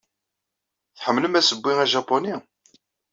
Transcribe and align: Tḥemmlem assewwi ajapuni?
Tḥemmlem 0.97 1.37
assewwi 1.39 1.73
ajapuni? 1.83 2.35